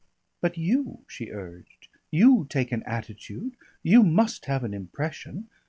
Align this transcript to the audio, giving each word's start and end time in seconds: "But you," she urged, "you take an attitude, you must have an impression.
"But 0.41 0.57
you," 0.57 1.05
she 1.07 1.29
urged, 1.29 1.87
"you 2.09 2.47
take 2.49 2.71
an 2.71 2.81
attitude, 2.87 3.55
you 3.83 4.01
must 4.01 4.45
have 4.45 4.63
an 4.63 4.73
impression. 4.73 5.47